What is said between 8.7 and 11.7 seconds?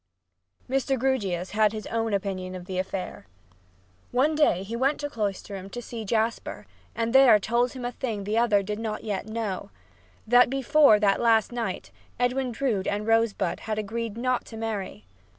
not yet know that before that last